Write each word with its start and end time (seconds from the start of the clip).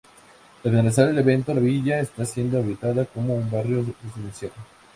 Tras 0.63 0.71
finalizar 0.73 1.09
el 1.09 1.19
evento 1.19 1.53
la 1.53 1.59
villa 1.61 1.99
está 1.99 2.25
siendo 2.25 2.57
habilitada 2.57 3.05
como 3.05 3.35
un 3.35 3.51
barrio 3.51 3.85
residencial. 4.03 4.51